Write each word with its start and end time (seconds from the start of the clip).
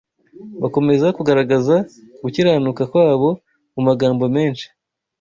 bakomeza 0.61 1.07
kugaragaza 1.17 1.75
gukiranuka 2.23 2.83
kwabo 2.91 3.29
mu 3.73 3.81
magambo 3.87 4.23
menshi 4.35 4.67